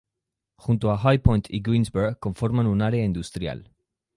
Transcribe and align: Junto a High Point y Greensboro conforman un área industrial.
Junto 0.55 0.89
a 0.89 0.97
High 0.97 1.19
Point 1.19 1.45
y 1.51 1.61
Greensboro 1.61 2.17
conforman 2.19 2.65
un 2.65 2.81
área 2.81 3.05
industrial. 3.05 3.71